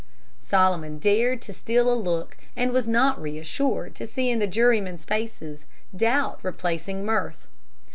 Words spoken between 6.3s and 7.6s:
replacing mirth.